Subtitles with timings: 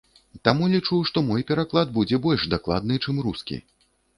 [0.47, 3.63] Таму лічу, што мой пераклад будзе больш дакладны, чым рускі.